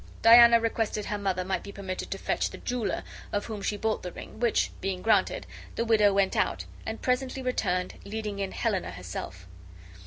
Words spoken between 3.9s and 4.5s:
the ring,